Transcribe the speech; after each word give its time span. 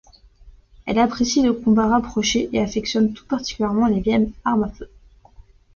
Elle 0.87 0.97
apprécie 0.97 1.43
le 1.43 1.53
combat 1.53 1.85
rapproché 1.87 2.49
et 2.53 2.59
affectionne 2.59 3.13
tout 3.13 3.27
particulièrement 3.27 3.85
les 3.85 3.99
vieilles 3.99 4.33
armes 4.45 4.63
à 4.63 4.69
feu. 4.69 4.89